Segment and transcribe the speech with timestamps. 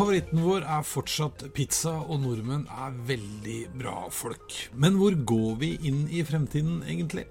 [0.00, 4.54] Favoritten vår er fortsatt pizza, og nordmenn er veldig bra folk.
[4.72, 7.26] Men hvor går vi inn i fremtiden, egentlig?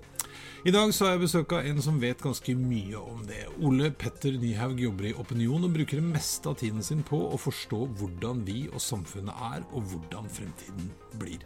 [0.67, 3.41] I dag så har jeg besøk av en som vet ganske mye om det.
[3.65, 7.39] Ole Petter Nyhaug jobber i Opinion og bruker det meste av tiden sin på å
[7.41, 11.41] forstå hvordan vi og samfunnet er, og hvordan fremtiden blir.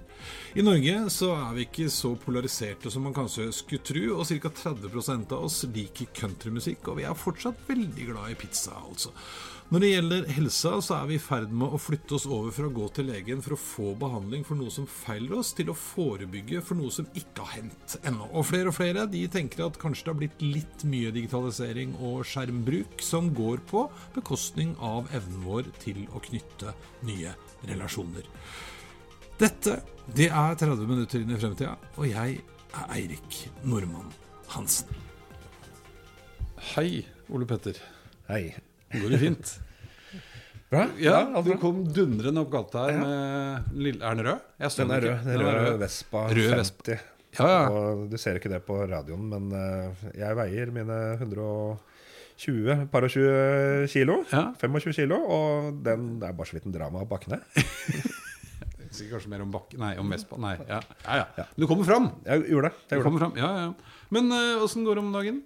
[0.59, 4.51] I Norge så er vi ikke så polariserte som man kanskje skulle tro, og ca.
[4.59, 9.15] 30% av oss liker countrymusikk, og vi er fortsatt veldig glad i pizza, altså.
[9.71, 12.67] Når det gjelder helsa, så er vi i ferd med å flytte oss over fra
[12.67, 15.77] å gå til legen for å få behandling for noe som feiler oss, til å
[15.77, 18.27] forebygge for noe som ikke har hendt ennå.
[18.35, 22.25] Og flere og flere de tenker at kanskje det har blitt litt mye digitalisering og
[22.27, 26.75] skjermbruk som går på bekostning av evnen vår til å knytte
[27.07, 27.33] nye
[27.69, 28.27] relasjoner.
[29.41, 29.79] Dette
[30.13, 32.41] det er 30 minutter inn i fremtida, og jeg
[32.75, 34.11] er Eirik Normann
[34.51, 34.91] Hansen.
[36.73, 37.79] Hei, Ole Petter.
[38.27, 38.72] Hei.
[38.93, 39.53] Går det fint?
[40.73, 40.87] Bra.
[40.97, 44.39] Ja, Du kom dundrende opp gata her med lille, Er den rød?
[44.77, 45.25] den er rød.
[45.27, 46.57] Den røde Vespa Rød 50.
[46.57, 46.97] Vespa.
[47.37, 47.61] Ja, ja.
[47.69, 53.09] Og du ser ikke det på radioen, men eh, jeg veier mine 120 par og
[53.13, 54.19] 20 kilo.
[54.31, 54.43] Ja.
[54.61, 55.17] 25 kilo.
[55.17, 57.41] Og den det er bare så vidt en drama av bakkene.
[58.93, 60.37] Sikkert kanskje mer om bakken Nei, om Vespa.
[60.37, 60.81] Nei, ja.
[61.07, 61.45] Ja, ja.
[61.57, 62.11] Du kommer fram!
[62.27, 62.75] Jeg gjorde det.
[62.91, 63.03] Jeg gjorde det.
[63.07, 63.33] kommer fram.
[63.41, 64.03] Ja, ja.
[64.13, 64.29] Men
[64.61, 65.39] åssen går det om dagen?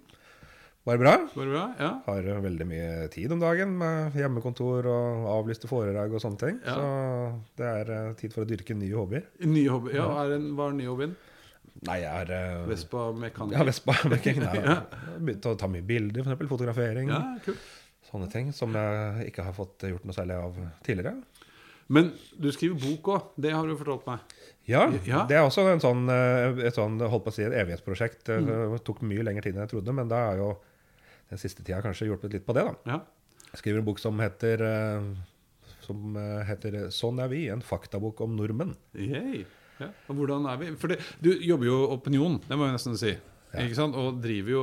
[0.88, 1.14] Var det bra?
[1.34, 1.62] Går det bra?
[1.82, 1.88] Ja.
[2.06, 6.60] Har eh, veldig mye tid om dagen med hjemmekontor og avlyste foredrag og sånne ting.
[6.64, 6.76] Ja.
[6.78, 6.86] Så
[7.60, 9.26] det er eh, tid for å dyrke nye hobbyer.
[9.44, 9.92] Nye hobby.
[9.98, 11.12] Ja, det en, hva er nye hobbyen?
[11.86, 13.58] Nei, jeg er eh, Vespa-mekaniker?
[13.60, 14.62] Ja, Vespa mekaniker.
[14.64, 14.78] Ja.
[14.80, 16.48] jeg har Begynt å ta mye bilder, f.eks.
[16.54, 17.12] fotografering.
[17.12, 17.68] Ja, kult.
[18.08, 20.56] Sånne ting som jeg ikke har fått gjort noe særlig av
[20.86, 21.18] tidligere.
[21.92, 22.08] Men
[22.40, 23.28] du skriver bok òg.
[23.40, 24.32] Det har du fortalt meg.
[24.68, 25.22] Ja, Ja.
[25.28, 28.24] det er også en sånn, et sånn holdt på å si, et evighetsprosjekt.
[28.28, 28.78] Det Mm.
[28.84, 30.48] tok mye lengre tid enn jeg trodde, men da er jo
[31.28, 32.64] den siste tida kanskje hjulpet litt på det.
[32.64, 32.96] da.
[32.96, 33.54] Ja.
[33.56, 35.08] Skriver en bok som heter, eh,
[35.84, 38.76] som eh, heter 'Sånn er vi', en faktabok om nordmenn.
[38.94, 39.46] Yay.
[39.78, 39.90] Ja.
[40.08, 40.76] Og hvordan er vi?
[40.76, 43.16] For det, du jobber jo opinion, det må jeg nesten si.
[43.56, 43.96] Ikke sant?
[43.96, 44.62] Og driver jo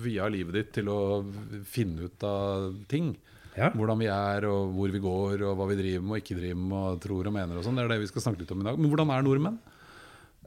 [0.00, 1.24] via livet ditt til å
[1.68, 3.16] finne ut av ting.
[3.54, 3.68] Ja.
[3.70, 6.62] Hvordan vi er, og hvor vi går, og hva vi driver med og ikke driver
[6.62, 7.76] med, og tror og mener og sånn.
[7.78, 8.78] Det er det vi skal snakke litt om i dag.
[8.80, 9.58] Men hvordan er nordmenn?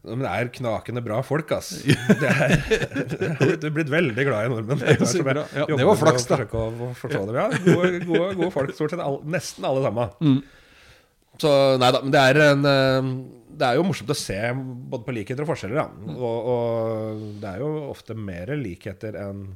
[0.08, 1.74] Men det er knakende bra folk, ass.
[2.22, 2.54] Det er,
[3.62, 4.84] du er blitt veldig glad i nordmenn.
[4.84, 4.96] Det.
[5.58, 6.40] Ja, det var flaks, da.
[6.44, 10.14] Ja, gode, gode, gode folk, stort sett all, nesten alle sammen.
[10.22, 10.40] Mm.
[11.42, 13.10] Så nei da, men det er en eh,
[13.60, 15.88] Det er jo morsomt å se både på likheter og forskjeller, da.
[15.92, 16.18] Mm.
[16.18, 19.48] Og, og det er jo ofte mer likheter enn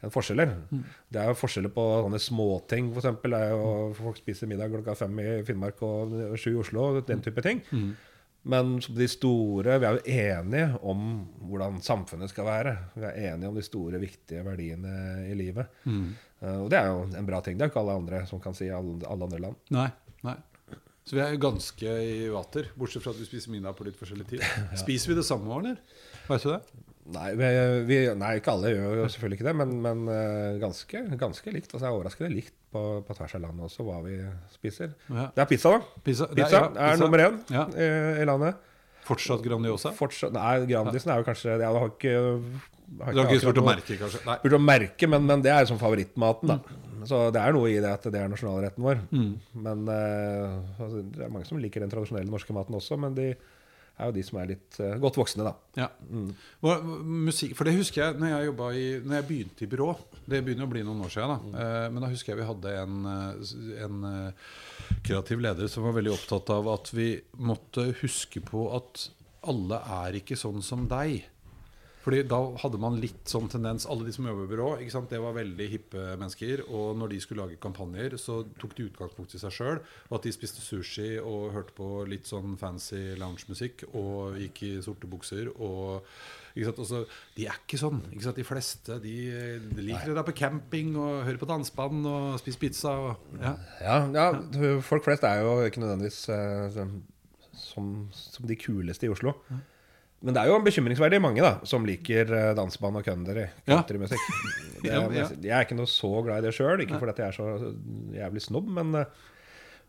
[0.00, 0.54] enn forskjeller.
[0.72, 0.84] Mm.
[1.12, 3.98] Det er jo forskjeller på sånne småting, f.eks.
[3.98, 7.60] Folk spiser middag klokka fem i Finnmark og sju i Oslo, den type ting.
[7.68, 7.90] Mm.
[8.42, 11.00] Men som de store Vi er jo enige om
[11.50, 12.76] hvordan samfunnet skal være.
[12.94, 14.92] Vi er enige om de store, viktige verdiene
[15.28, 15.68] i livet.
[15.84, 16.14] Mm.
[16.40, 17.58] Eh, og det er jo en bra ting.
[17.58, 19.60] Det er ikke alle andre som kan si alle, alle andre land.
[19.76, 19.90] Nei.
[20.24, 20.38] nei.
[21.04, 24.28] Så vi er ganske i vater, bortsett fra at vi spiser middag på litt forskjellig
[24.30, 24.44] tid.
[24.84, 25.80] Spiser vi det samme eller?
[26.28, 26.60] Vet du det?
[27.10, 27.30] Nei,
[27.88, 31.70] vi, nei, ikke alle gjør jo selvfølgelig ikke det, men, men eh, ganske, ganske likt.
[31.72, 34.18] Altså, det er overraskende likt på, på tvers av landet også hva vi
[34.52, 34.92] spiser.
[35.08, 35.30] Ja.
[35.34, 36.02] Det er pizza, da.
[36.04, 37.64] Pizza, pizza, Pizza ja, er, nummer én Ja.
[37.72, 37.88] i,
[38.20, 38.60] i landet.
[39.08, 39.94] Fortsatt Grandiosa?
[39.96, 42.12] Fortsatt, nei, Grandisen er jo kanskje Jeg har ikke,
[43.00, 44.20] har Du har ikke spurt å merke, kanskje?
[44.28, 44.36] Nei.
[44.44, 46.52] burde merke, men, men det er som favorittmaten.
[46.52, 49.00] da Så det er noe i det at det er nasjonalretten vår.
[49.08, 49.32] Mm.
[49.66, 53.32] Men eh, altså, det er mange som liker den tradisjonelle norske maten også, men de
[54.00, 55.54] er jo de som er litt uh, godt voksne, da.
[55.78, 55.88] Ja.
[56.64, 59.90] Hva, musikk, for det husker jeg når jeg, i, når jeg begynte i byrå.
[60.30, 61.32] Det begynner å bli noen år siden.
[61.52, 61.62] Da.
[61.64, 63.54] Eh, men da husker jeg vi hadde en, eh,
[63.86, 64.50] en uh,
[65.06, 67.12] kreativ leder som var veldig opptatt av at vi
[67.42, 69.08] måtte huske på at
[69.50, 71.22] alle er ikke sånn som deg.
[72.00, 75.10] Fordi da hadde man litt sånn tendens Alle de som jobber i byrå, ikke sant?
[75.12, 76.64] det var veldig hippe mennesker.
[76.68, 79.80] Og når de skulle lage kampanjer, så tok de utgangspunkt i seg sjøl.
[80.08, 84.76] Og at de spiste sushi og hørte på litt sånn fancy loungemusikk og gikk i
[84.84, 85.52] sorte bukser.
[85.56, 86.06] og?
[86.50, 87.04] Også,
[87.36, 88.00] de er ikke sånn.
[88.10, 88.32] Ikke?
[88.34, 89.14] De fleste de,
[89.70, 92.96] de liker å dra på camping og høre på danseband og spise pizza.
[92.98, 93.54] Og, ja.
[93.84, 96.80] Ja, ja, folk flest er jo ikke nødvendigvis eh,
[97.60, 99.36] som, som de kuleste i Oslo.
[100.20, 104.26] Men det er jo bekymringsverdig mange da som liker eh, danseband og country, countrymusikk.
[104.80, 105.26] Ja, ja.
[105.44, 107.72] Jeg er ikke noe så glad i det sjøl, ikke fordi jeg er så
[108.16, 109.10] jævlig snobb, men, eh,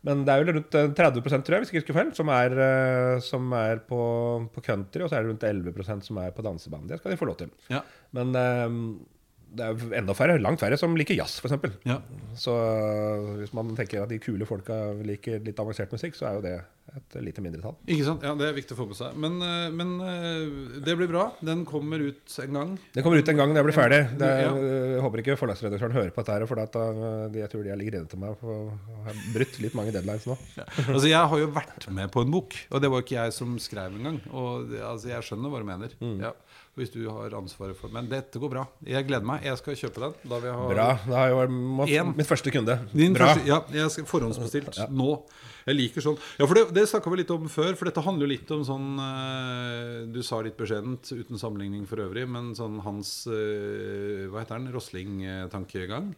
[0.04, 2.32] men det er vel rundt eh, 30 tror jeg, hvis jeg ikke husker feil, som
[2.34, 4.00] er, eh, som er på,
[4.52, 6.92] på country, og så er det rundt 11% som er på danseband.
[6.92, 7.52] Det skal de få lov til.
[7.72, 7.80] Ja.
[8.18, 8.76] Men eh,
[9.56, 11.56] det er jo enda færre, langt færre som liker jazz, f.eks.
[11.88, 11.98] Ja.
[12.40, 12.52] Så
[13.40, 16.54] hvis man tenker at de kule folka liker litt avansert musikk, så er jo det
[16.96, 17.74] et lite mindretall.
[17.88, 18.22] Ikke sant?
[18.26, 19.14] Ja, Det er viktig å få med seg.
[19.16, 21.24] Men, eh, men eh, det blir bra.
[21.40, 22.74] Den kommer ut en gang.
[22.92, 24.00] Det kommer ut en gang når jeg blir ferdig.
[24.20, 24.52] Det er, Ja.
[24.92, 26.74] Jeg håper ikke forlagsredaktøren hører på dette, her, for at,
[27.34, 28.36] jeg tror de er litt redde til meg.
[28.40, 30.36] For jeg har brutt litt mange deadlines nå.
[30.88, 33.56] Altså, Jeg har jo vært med på en bok, og det var ikke jeg som
[33.58, 34.20] skrev engang.
[34.32, 35.96] Og altså, jeg skjønner hva du mener.
[36.22, 36.32] Ja,
[36.76, 38.66] hvis du har ansvaret for Men dette går bra.
[38.88, 39.42] Jeg gleder meg.
[39.44, 40.14] Jeg skal kjøpe den.
[40.28, 40.86] Da vil jeg ha Bra.
[41.08, 41.86] Da har jeg må,
[42.16, 42.78] mitt første kunde.
[42.92, 43.32] Din Bra.
[43.34, 45.10] første, ja, jeg skal forhåndsbestilt nå.
[45.68, 48.26] Jeg liker sånn Ja, for det, det snakka vi litt om før, for dette handler
[48.26, 52.80] jo litt om sånn eh, Du sa litt beskjedent, uten sammenligning for øvrig, men sånn
[52.86, 54.72] hans eh, Hva heter den?
[54.74, 56.12] Rosling-tankegang?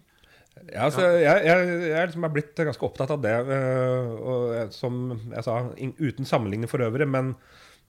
[0.70, 3.34] Ja, altså, Jeg, jeg, jeg liksom er blitt ganske opptatt av det.
[3.42, 5.58] øh, og som jeg sa,
[5.98, 7.08] uten sammenligning for øvrig.
[7.10, 7.32] Men,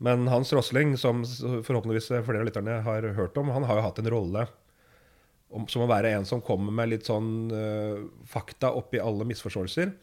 [0.01, 4.01] men Hans Rosling, som forhåpentligvis flere av lytterne har hørt om, han har jo hatt
[4.01, 4.47] en rolle
[5.55, 9.93] om, som å være en som kommer med litt sånn uh, fakta oppi alle misforståelser.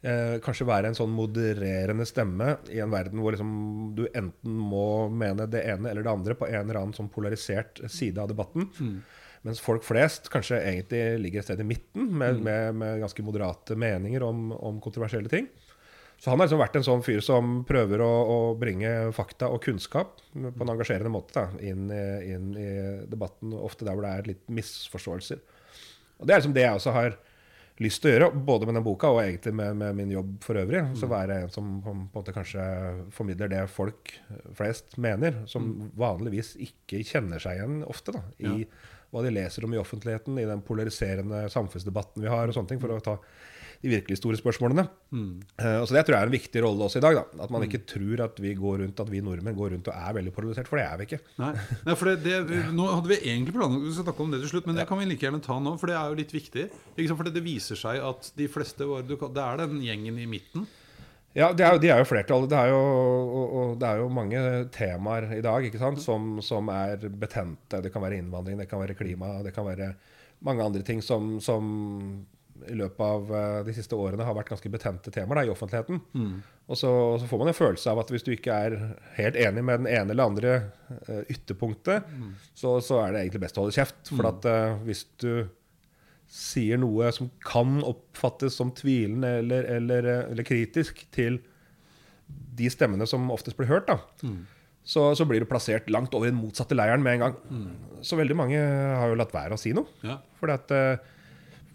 [0.00, 3.50] Eh, kanskje være en sånn modererende stemme i en verden hvor liksom
[3.98, 7.82] du enten må mene det ene eller det andre på en eller annen sånn polarisert
[7.92, 8.70] side av debatten.
[9.46, 13.76] Mens folk flest kanskje egentlig ligger et sted i midten, med, med, med ganske moderate
[13.76, 15.48] meninger om, om kontroversielle ting.
[16.20, 19.62] Så han har liksom vært en sånn fyr som prøver å, å bringe fakta og
[19.64, 22.68] kunnskap på en engasjerende måte da, inn, i- inn i
[23.08, 25.40] debatten, ofte der hvor det er litt misforståelser.
[26.20, 27.16] Og Det er liksom det jeg også har
[27.80, 30.60] lyst til å gjøre, både med den boka og egentlig med, med min jobb for
[30.60, 30.82] øvrig.
[31.00, 32.66] Så være en som på en måte kanskje
[33.16, 34.12] formidler det folk
[34.58, 38.66] flest mener, som vanligvis ikke kjenner seg igjen ofte da, i
[39.10, 42.78] hva de leser om i offentligheten, i den polariserende samfunnsdebatten vi har, og sånne ting,
[42.84, 43.16] for å ta
[43.80, 44.84] de virkelig store spørsmålene.
[45.10, 45.40] Mm.
[45.80, 47.14] og så Det tror jeg er en viktig rolle også i dag.
[47.16, 49.94] da, At man ikke tror at vi går rundt, at vi nordmenn går rundt og
[49.94, 51.20] er veldig polarisert, for det er vi ikke.
[51.40, 51.52] Nei,
[51.86, 54.68] Nei for det, det, Nå hadde vi egentlig planlagt å snakke om det til slutt,
[54.68, 56.68] men det kan vi like gjerne ta nå, for det er jo litt viktig.
[57.00, 60.68] For det viser seg at de fleste var, Det er den gjengen i midten.
[61.32, 62.50] Ja, de er, de er jo flertallet.
[62.50, 64.40] Det er jo, og, og det er jo mange
[64.74, 67.80] temaer i dag ikke sant, som, som er betente.
[67.80, 69.92] Det kan være innvandring, det kan være klima, det kan være
[70.46, 71.70] mange andre ting som, som
[72.68, 76.00] i løpet av eh, de siste årene har vært ganske betente temaer da, i offentligheten.
[76.70, 78.76] Og så, og så får man en følelse av at hvis du ikke er
[79.16, 80.52] helt enig med den ene eller andre
[81.08, 82.06] uh, ytterpunktet,
[82.54, 84.12] så, så er det egentlig best å holde kjeft.
[84.12, 85.32] For at uh, hvis du
[86.30, 91.40] sier noe som kan oppfattes som tvilende eller, eller, eller kritisk til
[92.60, 93.98] de stemmene som oftest blir hørt, da,
[94.86, 97.40] så, så blir du plassert langt over i den motsatte leiren med en gang.
[98.06, 99.90] Så veldig mange har jo latt være å si noe.
[100.06, 100.20] Ja.
[100.40, 101.10] Fordi at eh,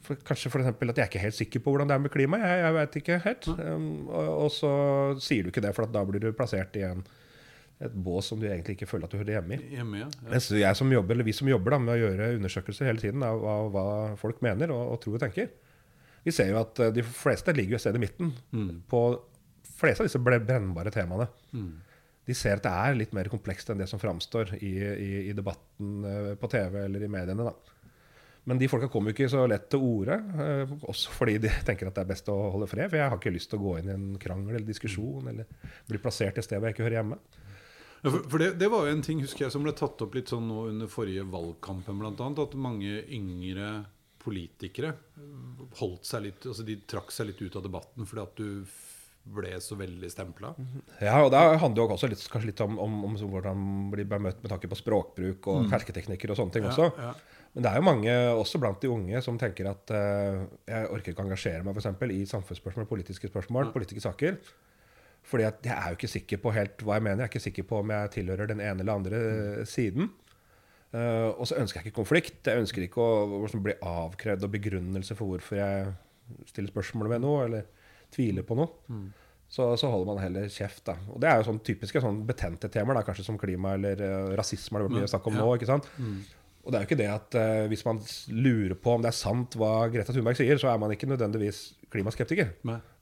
[0.06, 0.72] for, Kanskje f.eks.
[0.72, 2.46] at jeg er ikke helt sikker på hvordan det er med klimaet.
[2.46, 3.48] Jeg, jeg vet ikke helt.
[3.60, 4.72] Um, og, og så
[5.24, 7.04] sier du ikke det, for at da blir du plassert i en,
[7.84, 9.69] et bås som du egentlig ikke føler at du hører hjemme i.
[9.75, 10.10] Hjemme, ja.
[10.10, 10.31] ja.
[10.31, 13.25] Mens jeg som jobber, eller vi som jobber da, med å gjøre undersøkelser hele tiden
[13.28, 13.88] av hva, hva
[14.22, 15.52] folk mener og, og tror og tenker
[16.25, 18.31] Vi ser jo at eh, de fleste ligger et sted i midten
[18.92, 19.06] på
[19.75, 21.27] fleste av disse brennbare temaene.
[22.25, 25.34] De ser at det er litt mer komplekst enn det som framstår i, i, i
[25.38, 27.46] debatten eh, på TV eller i mediene.
[27.46, 27.75] da.
[28.46, 31.90] Men de folka kommer jo ikke så lett til orde, eh, også fordi de tenker
[31.90, 32.92] at det er best å holde fred.
[32.92, 35.74] For jeg har ikke lyst til å gå inn i en krangel eller diskusjon eller
[35.90, 37.20] bli plassert et sted hvor jeg ikke hører hjemme.
[38.06, 40.14] Ja, for for det, det var jo en ting husker jeg som ble tatt opp
[40.14, 43.70] litt sånn nå under forrige valgkampen, annet, At mange yngre
[44.22, 44.94] politikere
[45.80, 48.78] holdt seg litt Altså de trakk seg litt ut av debatten fordi at du
[49.25, 50.52] ble så veldig stempla.
[51.02, 54.06] Ja, og Det handler jo også litt, kanskje litt om, om, om hvordan man blir
[54.06, 56.92] møtt med tanke på språkbruk og hersketeknikker og sånne ting også.
[57.02, 57.16] ja.
[57.56, 61.14] Men det er jo mange, også blant de unge, som tenker at uh, jeg orker
[61.14, 64.42] ikke engasjere meg for eksempel, i samfunnsspørsmål, politiske spørsmål, politiske saker.
[65.26, 67.24] Fordi jeg er jo ikke sikker på helt hva jeg mener.
[67.24, 69.66] Jeg er ikke sikker på om jeg tilhører den ene eller andre mm.
[69.72, 70.12] siden.
[70.92, 72.42] Uh, og så ønsker jeg ikke konflikt.
[72.44, 75.96] Jeg ønsker ikke å, å liksom bli avkrevd og begrunnelse for hvorfor jeg
[76.52, 77.66] stiller spørsmål ved noe, eller
[78.14, 78.70] tviler på noe.
[79.48, 80.84] så, så holder man heller kjeft.
[80.92, 81.00] da.
[81.14, 84.34] Og Det er jo sånn typiske sånn betente temaer, da, kanskje som klima eller uh,
[84.36, 84.76] rasisme.
[84.76, 85.88] har det vært mye snakk om nå, ikke sant?
[86.65, 88.00] Og det er jo ikke det at uh, hvis man
[88.34, 91.60] lurer på om det er sant hva Greta Thunberg sier, så er man ikke nødvendigvis
[91.93, 92.55] klimaskeptiker.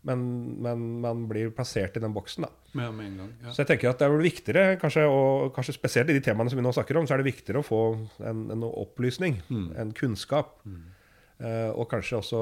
[0.03, 0.19] Men,
[0.61, 2.49] men man blir plassert i den boksen, da.
[2.75, 3.29] Med, med en gang.
[3.45, 3.53] Ja.
[3.55, 6.51] Så jeg tenker at det er vel viktigere, kanskje, og kanskje spesielt i de temaene
[6.51, 7.79] som vi nå snakker om, så er det viktigere å få
[8.27, 9.39] en, en opplysning,
[9.79, 10.57] en kunnskap.
[11.39, 12.41] eh, og kanskje også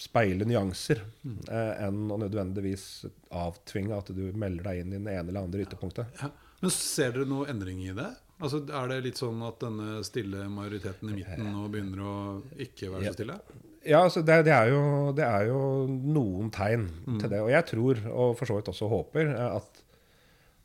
[0.00, 1.00] speile nyanser,
[1.48, 5.64] eh, enn å nødvendigvis avtvinge at du melder deg inn i den ene eller andre
[5.64, 6.20] ytterpunktet.
[6.22, 6.32] Ja.
[6.62, 8.10] Men ser dere noe endring i det?
[8.36, 12.16] Altså, Er det litt sånn at denne stille majoriteten i midten nå begynner å
[12.60, 13.38] ikke være så stille?
[13.86, 14.82] Ja, altså det, det, er jo,
[15.16, 16.88] det er jo noen tegn
[17.20, 17.40] til det.
[17.40, 19.82] Og jeg tror, og for så vidt også håper, at,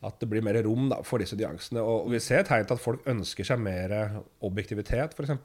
[0.10, 1.84] at det blir mer rom da, for disse nyansene.
[1.86, 3.94] Og vi ser tegn til at folk ønsker seg mer
[4.44, 5.38] objektivitet, f.eks.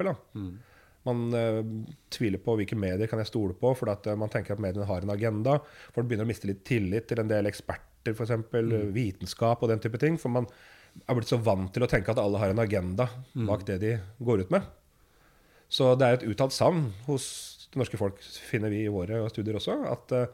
[1.06, 1.61] Man uh,
[2.11, 4.88] tviler på hvilke medier kan jeg stole på, for at eh, man tenker at mediene
[4.88, 5.61] har en agenda.
[5.95, 8.25] Folk begynner å miste litt tillit til en del eksperter, f.eks.
[8.25, 10.18] eksempel vitenskap og den type ting.
[10.18, 10.49] For man
[11.05, 13.09] er blitt så vant til å tenke at alle har en agenda
[13.49, 13.93] bak det de
[14.25, 14.65] går ut med.
[15.69, 17.26] Så det er et uttalt savn hos
[17.73, 20.29] det norske folk, finner vi i våre studier også, at eh,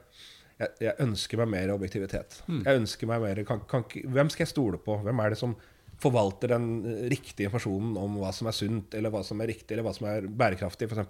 [0.61, 2.43] jeg, jeg ønsker meg mer objektivitet.
[2.67, 4.99] Jeg ønsker meg mer, kan, kan, hvem skal jeg stole på?
[5.03, 5.57] Hvem er det som
[6.03, 9.75] forvalter den eh, riktige informasjonen om hva som er sunt, eller hva som er riktig,
[9.75, 11.09] eller hva som er bærekraftig, f.eks.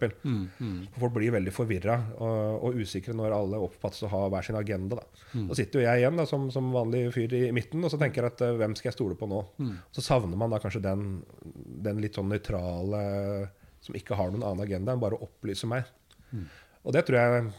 [0.92, 4.58] For Folk blir veldig forvirra og, og usikre når alle oppfattes å ha hver sin
[4.58, 5.00] agenda.
[5.00, 8.00] Da, da sitter jo jeg igjen da, som, som vanlig fyr i midten og så
[8.00, 9.42] tenker at uh, hvem skal jeg stole på nå?
[9.96, 11.22] Så savner man da kanskje den,
[11.86, 13.02] den litt sånn nøytrale
[13.82, 15.88] som ikke har noen annen agenda enn bare å opplyse meg.
[16.82, 17.52] Og det tror jeg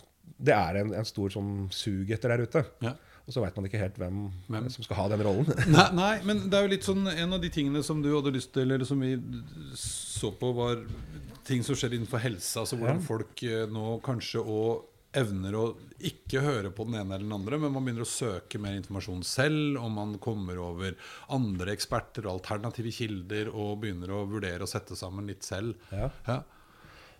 [0.44, 2.64] det er en, en stor sånn sug etter der ute.
[2.84, 2.94] Ja.
[3.24, 4.18] Og så veit man ikke helt hvem,
[4.52, 4.66] Hvem?
[4.74, 5.48] som skal ha den rollen.
[5.72, 8.34] Nei, nei, men det er jo litt sånn En av de tingene som du hadde
[8.36, 9.14] lyst til, eller som vi
[9.80, 10.82] så på, var
[11.48, 12.58] ting som skjer innenfor helse.
[12.60, 13.08] Altså hvordan Ja.
[13.08, 15.64] folk eh, nå kanskje òg evner å
[16.02, 19.22] ikke høre på den ene eller den andre, men man begynner å søke mer informasjon
[19.24, 20.96] selv, og man kommer over
[21.30, 25.76] andre eksperter og alternative kilder, og begynner å vurdere å sette sammen litt selv.
[25.94, 26.10] Ja.
[26.26, 26.40] Ja.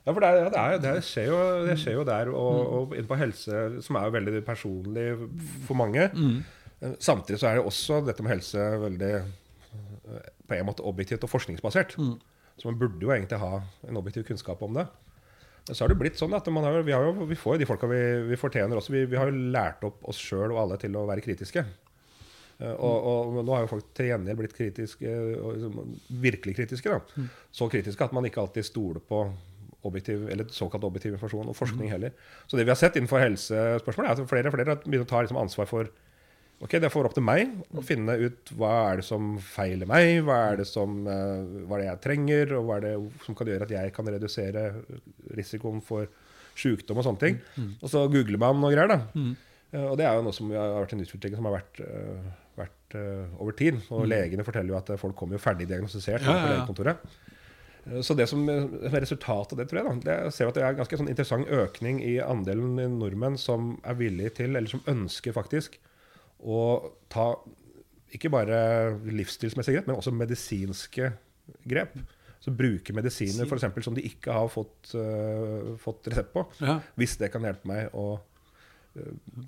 [0.04, 2.96] Ja, for det, er, det, er, det, skjer, jo, det skjer jo der, og, og
[2.98, 5.06] innenfor helse, som er jo veldig personlig
[5.68, 6.10] for mange.
[6.12, 6.42] Mm.
[7.00, 11.32] Samtidig så er det også dette med helse veldig eh, på en måte objektivt og
[11.32, 11.96] forskningsbasert.
[12.60, 14.84] Så man burde jo egentlig ha en objektiv kunnskap om det.
[15.70, 17.62] Men så har det blitt sånn at man har, vi, har jo, vi får jo
[17.64, 18.92] de folka vi, vi fortjener også.
[18.98, 21.64] Vi, vi har jo lært opp oss sjøl og alle til å være kritiske.
[22.60, 25.16] Eh, Og, og nå har jo folk til gjengjeld blitt kritiske,
[25.56, 25.80] liksom
[26.28, 26.92] virkelig kritiske.
[27.00, 27.26] Da.
[27.56, 29.24] Så kritiske at man ikke alltid stoler på
[29.86, 32.12] objektiv, eller såkalt objektiv informasjon og forskning heller.
[32.48, 35.22] Så det vi har sett innenfor helsespørsmål, er at flere og flere begynt å ta
[35.26, 35.92] liksom ansvar for
[36.64, 40.22] Ok, det får opp til meg å finne ut hva er det som feiler meg,
[40.24, 42.92] hva er det som eh, hva er det jeg trenger, og hva er det
[43.26, 44.62] som kan gjøre at jeg kan redusere
[45.36, 46.08] risikoen for
[46.56, 47.42] sykdom og sånne ting.
[47.82, 49.00] Og så googler man og greier, da.
[49.74, 51.84] Eh, Og det er jo noe som har vært en utvikling som har vært,
[52.94, 53.82] eh, over tid.
[53.90, 56.98] Og legene forteller jo at folk kommer jo ferdig diagnostisert Ja, ja, på legekontoret.
[57.88, 60.48] Eh, Så det som eh, som er resultatet av det, tror jeg, da, det ser
[60.48, 64.56] at det er en ganske sånn interessant økning i andelen nordmenn som er villige til,
[64.56, 65.80] eller som ønsker faktisk,
[66.44, 67.34] å ta
[68.14, 68.58] ikke bare
[69.10, 71.14] livsstilsmessige grep, men også medisinske
[71.66, 71.96] grep.
[72.44, 76.76] Så bruke medisiner for eksempel, som de ikke har fått, uh, fått resept på, Ja.
[77.00, 78.33] hvis det kan hjelpe meg å eh,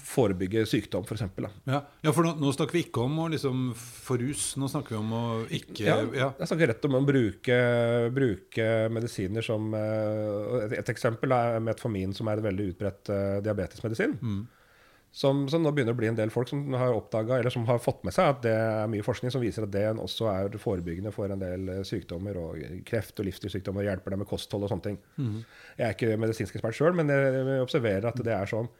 [0.01, 1.21] forebygge sykdom, f.eks.
[1.69, 1.81] Ja.
[2.01, 4.99] ja, for nå, nå snakker vi ikke om å liksom få rus, nå snakker vi
[5.03, 5.23] om å
[5.53, 6.29] ikke Ja, ja.
[6.39, 7.57] Jeg snakker rett om å bruke,
[8.15, 13.39] bruke medisiner som eh, et, et eksempel er metformin, som er en veldig utbredt eh,
[13.45, 14.17] diabetesmedisin.
[15.15, 17.77] Som, som nå begynner å bli en del folk som har oppdaget, eller som har
[17.79, 21.13] fått med seg at det er mye forskning som viser at det også er forebyggende
[21.15, 24.73] for en del eh, sykdommer og kreft og livsstilssykdommer, og hjelper deg med kosthold og
[24.73, 24.97] sånne ting.
[25.77, 28.73] Jeg er ikke medisinsk ekspert sjøl, men jeg observerer at det er sånn.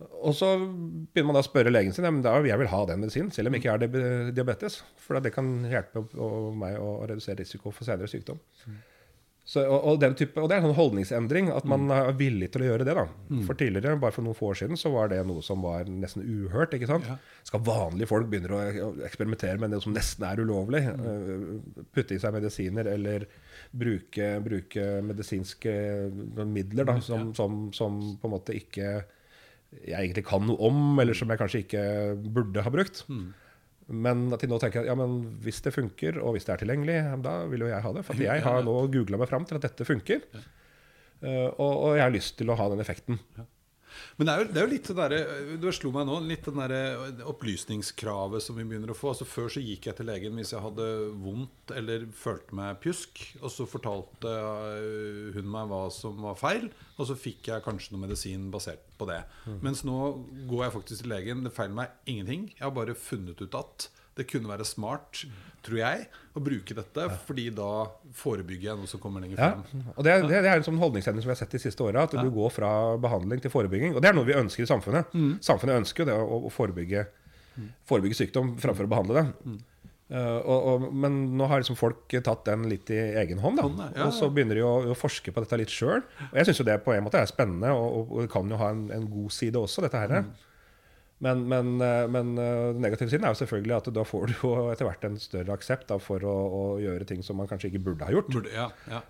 [0.00, 2.84] Og så begynner man da å spørre legen sin ja, men da jeg vil ha
[2.88, 4.80] den medisinen, selv om jeg ikke har diabetes.
[5.00, 6.04] For det kan hjelpe
[6.56, 8.40] meg å redusere risiko for senere sykdom.
[9.50, 12.52] Så, og, og, den type, og det er en sånn holdningsendring, at man er villig
[12.54, 12.94] til å gjøre det.
[12.94, 13.06] da.
[13.48, 16.22] For tidligere, bare for noen få år siden, så var det noe som var nesten
[16.22, 16.76] uhørt.
[16.76, 17.08] ikke sant?
[17.08, 17.16] Ja.
[17.48, 20.84] Skal vanlige folk begynne å eksperimentere med det som nesten er ulovlig?
[20.86, 23.26] eh, Putte i seg medisiner eller
[23.74, 25.74] bruke, bruke medisinske
[26.46, 29.00] midler da, som, som, som på en måte ikke
[29.78, 31.84] jeg egentlig kan noe om, eller som jeg kanskje ikke
[32.34, 33.04] burde ha brukt.
[33.90, 36.98] Men til nå tenker jeg ja, men hvis det funker, og hvis det er tilgjengelig,
[37.26, 38.04] da vil jo jeg ha det.
[38.06, 40.26] For jeg har nå googla meg fram til at dette funker.
[41.20, 43.18] Eh, og, og jeg har lyst til å ha den effekten.
[44.18, 46.46] Men det er jo, det er jo litt det derre Du slo meg nå, litt
[46.46, 49.12] den derre opplysningskravet som vi begynner å få.
[49.12, 50.88] Altså Før så gikk jeg til legen hvis jeg hadde
[51.22, 53.22] vondt eller følte meg pjusk.
[53.42, 57.94] Og så fortalte øh, hun meg hva som var feil, og så fikk jeg kanskje
[57.94, 59.22] noe medisin basert på det.
[59.46, 59.60] Mm.
[59.64, 59.96] Mens nå
[60.50, 61.46] går jeg faktisk til legen.
[61.46, 62.50] Det feiler meg ingenting.
[62.56, 65.22] Jeg har bare funnet ut at det kunne være smart,
[65.64, 66.04] tror jeg,
[66.36, 67.06] å bruke dette.
[67.06, 67.18] Ja.
[67.28, 67.70] Fordi da
[68.16, 69.64] forebygger jeg noe som kommer lenger frem.
[69.70, 69.94] Ja.
[69.94, 72.04] Og det, det, det er en sånn holdningsendring som vi har sett de siste åra.
[72.08, 72.24] At ja.
[72.24, 73.96] du går fra behandling til forebygging.
[73.96, 75.14] Og det er noe vi ønsker i samfunnet.
[75.14, 75.34] Mm.
[75.44, 77.06] Samfunnet ønsker jo det å, å forebygge,
[77.88, 79.26] forebygge, sykdom framfor å behandle det.
[79.46, 79.58] Mm.
[80.10, 83.60] Uh, og, og, men nå har liksom folk tatt den litt i egen hånd.
[83.62, 83.90] Da.
[83.94, 86.02] Ja, og så begynner de å, å, forske på dette litt sjøl.
[86.32, 88.72] Og jeg syns det på en måte er spennende, og, og, det kan jo ha
[88.74, 90.16] en, en god side også, dette her.
[90.26, 90.32] Mm.
[91.20, 94.34] Men, men, eh, men eh, den negative siden er jo selvfølgelig at da får du
[94.38, 97.68] jo etter hvert en større aksept da, for å, å, gjøre ting som man kanskje
[97.68, 98.30] ikke burde ha gjort.
[98.32, 99.02] Burde, ja, ja.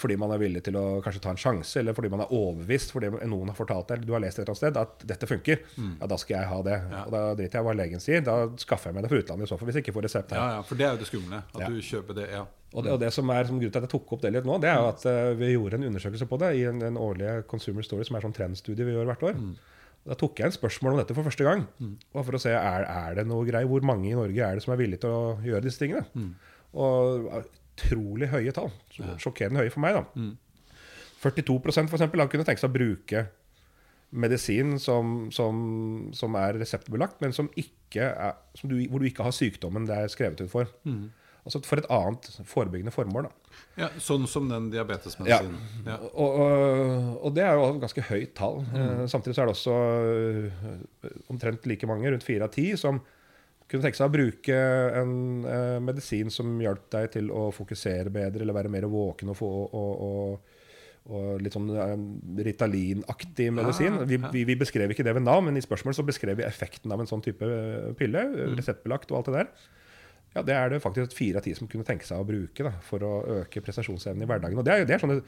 [0.00, 2.90] Fordi man er villig til å kanskje ta en sjanse, eller fordi man er overbevist
[2.94, 5.30] fordi noen har fortalt deg eller du har lest et eller annet sted at dette
[5.30, 5.62] funker.
[5.78, 5.94] Mm.
[6.02, 6.80] Ja, da skal jeg ha det.
[6.90, 7.04] Ja.
[7.04, 8.26] Og da driter jeg hva legen sier.
[8.26, 10.34] Da skaffer jeg meg det fra utlandet i så fall, hvis jeg ikke får resept
[10.34, 10.42] her.
[10.42, 11.44] Ja, ja, For det er jo det skumle.
[11.54, 12.28] At du kjøper det.
[12.34, 12.44] ja
[12.74, 14.46] og det, og det, som er som grunnen til at jeg tok opp det litt
[14.48, 16.96] nå, det er jo at uh, vi gjorde en undersøkelse på det i en, en
[16.98, 19.38] årlige Consumer Story, som er sånn trendstudie vi gjør hvert år.
[19.38, 19.52] Mm.
[20.04, 21.62] Da tok jeg en spørsmål om dette for første gang.
[21.80, 21.94] Mm.
[22.12, 23.62] for å se er, er det noe grei.
[23.68, 26.04] Hvor mange i Norge er det som er villige til å gjøre disse tingene?
[26.12, 26.32] Mm.
[26.84, 28.68] Og utrolig høye tall.
[28.92, 29.96] Sjokkerende høye for meg.
[29.96, 30.04] da.
[30.20, 30.34] Mm.
[31.24, 33.24] 42% for eksempel, har kunnet tenke seg å bruke
[34.14, 35.56] medisin som, som,
[36.14, 40.12] som er reseptbelagt, men som er, som du, hvor du ikke har sykdommen det er
[40.12, 40.68] skrevet ut for.
[40.86, 41.08] Mm.
[41.44, 43.28] Altså for et annet forebyggende formål.
[43.28, 43.43] Da.
[43.74, 45.58] Ja, Sånn som den diabetesmedisinen.
[45.86, 45.98] Ja.
[46.12, 48.62] Og, og, og, det er jo et ganske høyt tall.
[48.70, 48.78] Mm.
[48.84, 53.02] Eh, samtidig så er det også uh, omtrent like mange, rundt fire av ti, som
[53.64, 54.58] kunne tenke seg å bruke
[55.00, 55.14] en
[55.48, 59.52] uh, medisin som hjalp deg til å fokusere bedre, eller være mer våken og få
[59.64, 60.04] og,
[61.04, 61.68] og litt sånn
[62.46, 63.98] Ritalin-aktig medisin.
[64.08, 66.94] Vi, vi, vi, beskrev ikke det ved navn, men i spørsmålet så beskrev vi effekten
[66.94, 67.48] av en sånn type
[67.98, 68.22] pille.
[68.30, 68.54] Mm.
[68.56, 69.50] Reseptbelagt og alt det der.
[70.34, 72.74] Ja, Det er det faktisk fire av ti som kunne tenke seg å bruke da,
[72.82, 74.58] for å øke prestasjonsevnen i hverdagen.
[74.58, 75.20] Og Det er, det er, sånne,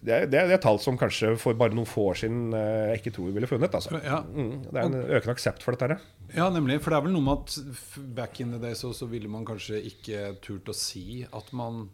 [0.00, 3.02] det er, det er, tall som kanskje for bare noen få år siden eh, jeg
[3.02, 3.76] ikke tror vi ville funnet.
[3.76, 4.00] Altså.
[4.00, 4.22] Ja.
[4.24, 5.92] Mm, det er en økende aksept for dette.
[5.92, 6.38] Her.
[6.38, 6.80] Ja, nemlig.
[6.80, 9.44] For det er vel noe med at back in the day så, så ville man
[9.48, 11.90] kanskje ikke turt å si at man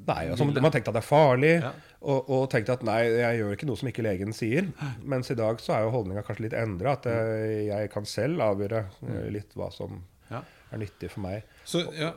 [0.00, 1.68] Nei, altså, Man tenkte at det er farlig, ja.
[2.00, 4.70] og, og, tenkte at nei, jeg gjør ikke noe som ikke legen sier.
[5.06, 6.96] Mens i dag så er jo holdninga kanskje litt endra.
[6.96, 10.00] At uh, jeg kan selv avgjøre uh, litt hva som
[10.32, 11.46] ja er nyttig for meg.
[11.68, 12.12] Så, ja.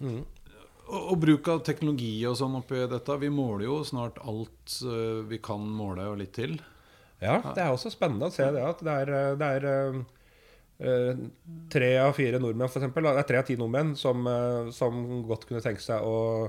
[0.00, 0.22] Mm.
[0.90, 3.18] Og, og, bruk av teknologi og sånn oppi dette.
[3.22, 6.58] Vi måler jo snart alt uh, vi kan måle, og litt til.
[7.20, 8.62] Ja, det er også spennende å se det.
[8.64, 9.66] At det er, eh, det er
[10.80, 11.24] uh,
[11.70, 15.20] tre av fire nordmenn, for eksempel, det er tre av ti nordmenn som, uh, som
[15.28, 16.48] godt kunne tenke seg å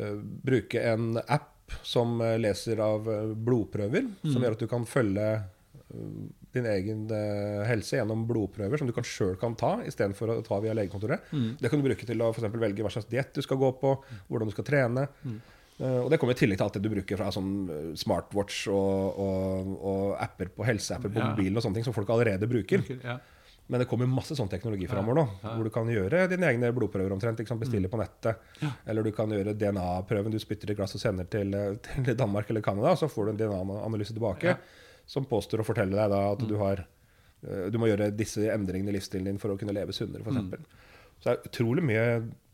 [0.00, 3.04] bruke en app som leser av
[3.36, 4.30] blodprøver, mm.
[4.32, 5.26] som gjør at du kan følge
[6.54, 10.58] din egen uh, helse gjennom blodprøver som du kan sjøl kan ta, istedenfor å ta
[10.62, 11.30] via legekontoret.
[11.34, 11.48] Mm.
[11.60, 13.96] Det kan du bruke til å for velge hva slags diett du skal gå på,
[14.28, 15.06] hvordan du skal trene.
[15.24, 15.40] Mm.
[15.80, 18.66] Uh, og det kommer i tillegg til alt det du bruker fra sånn eh, smartwatch
[18.68, 21.30] og, og, og apper på helseapper på ja.
[21.30, 22.84] mobilen og sånne ting som folk allerede bruker.
[23.00, 23.16] Ja.
[23.70, 26.72] Men det kommer masse sånn teknologi framover nå, ja, hvor du kan gjøre dine egne
[26.74, 27.38] blodprøver omtrent.
[27.38, 27.92] Bestille mm.
[27.92, 28.48] på nettet.
[28.82, 31.54] Eller du kan gjøre DNA-prøven du spytter i glass og sender til,
[31.86, 34.56] til Danmark eller Canada, så får du en DNA-analyse tilbake
[35.10, 36.60] som påstår å fortelle deg da at du, mm.
[36.62, 36.84] har,
[37.42, 40.38] eh, du må gjøre disse endringene i livsstilen din for å kunne leve sunnere, f.eks.
[40.38, 40.86] Mm.
[41.20, 42.04] Så det er utrolig mye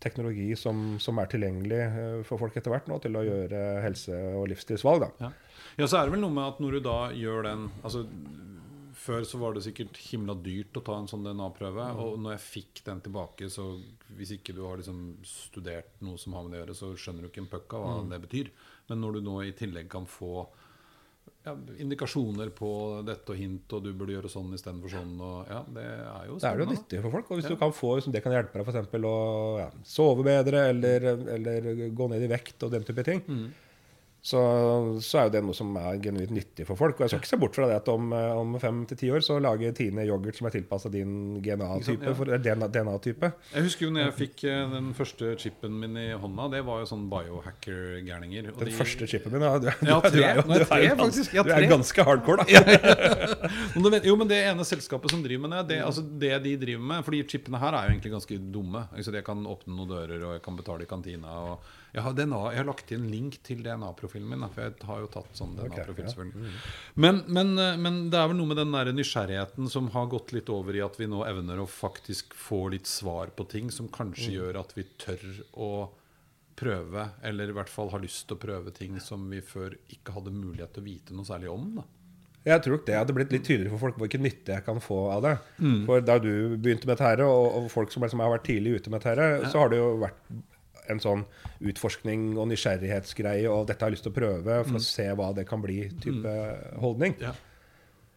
[0.03, 4.23] teknologi som, som, er tilgjengelig eh, for folk etter hvert nå til å gjøre helse-
[4.41, 5.07] og livsstilsvalg.
[5.23, 5.31] Ja.
[5.77, 5.87] ja.
[5.87, 8.07] så er det vel noe med at når du da gjør den altså
[9.07, 11.85] før så var det sikkert himla dyrt å ta en sånn DNA-prøve.
[11.93, 11.99] Mm.
[12.03, 13.69] Og når jeg fikk den tilbake, så
[14.19, 17.27] hvis ikke du har liksom studert noe som har med det å gjøre, så skjønner
[17.27, 18.09] du ikke en puck av hva mm.
[18.15, 18.51] det betyr.
[18.91, 20.47] Men når du nå i tillegg kan få
[21.47, 22.71] ja, indikasjoner på
[23.07, 25.13] dette og hint, og du burde gjøre sånn istedenfor sånn.
[25.23, 27.31] Og, ja, det er jo Det er jo nyttig for folk.
[27.31, 27.53] Og hvis ja.
[27.55, 28.99] du kan få, det kan hjelpe deg f.eks.
[29.07, 29.19] å
[29.61, 31.07] ja, sove bedre eller,
[31.37, 33.23] eller, gå ned i vekt og den type ting.
[33.27, 33.47] Mm
[34.27, 34.41] så,
[34.99, 36.99] så, er jo det noe som er genuint nyttig for folk.
[36.99, 39.11] Og jeg skal ikke se bort fra det at om, eh, om fem til ti
[39.15, 42.11] år så lager Tine yoghurt som er tilpassa din DNA-type.
[42.11, 42.39] Ja.
[42.43, 46.49] DNA, DNA jeg husker jo når jeg fikk eh, den første chipen min i hånda.
[46.57, 48.51] Det var jo sånn biohacker-gærninger.
[48.51, 48.75] Den de...
[48.75, 49.47] første chipen min?
[49.47, 52.43] Ja, du, ja, tre, du, er, jo, du, er, tre, faktisk, du er ganske hardcore,
[52.43, 54.03] da.
[54.11, 57.07] jo, men det ene selskapet som driver med det, det, altså det de driver med
[57.07, 58.89] Fordi chipene her er jo egentlig ganske dumme.
[58.91, 61.41] Altså, jeg kan åpne noen dører, og jeg kan betale i kantina.
[61.47, 64.45] og jeg har, DNA, jeg har lagt inn link til DNA-profilen min.
[64.53, 66.25] For jeg har jo tatt sånn DNA-profil ja.
[66.29, 66.57] mm.
[67.01, 70.35] men, men, eh, men, det er vel noe med den der nysgjerrigheten som har gått
[70.37, 73.89] litt over i at vi nå evner å faktisk få litt svar på ting som
[73.93, 74.35] kanskje mm.
[74.37, 75.25] gjør at vi tør
[75.57, 75.71] å
[76.57, 80.15] prøve, eller i hvert fall har lyst til å prøve ting som vi før ikke
[80.17, 81.69] hadde mulighet til å vite noe særlig om.
[81.77, 81.85] da
[82.47, 85.25] Jeg tror det hadde blitt litt tydeligere for folk hvilken nytte jeg kan få av
[85.25, 85.35] det.
[85.89, 88.93] For da du begynte med dette, og, og folk som liksom har vært tidlig ute
[88.93, 90.21] med dette, så har det jo vært
[90.89, 91.25] en sånn
[91.61, 95.33] utforskning og nysgjerrighetsgreie, og dette har jeg lyst til å prøve for å se hva
[95.37, 96.37] det kan bli, type
[96.83, 97.17] holdning.
[97.21, 97.35] Ja.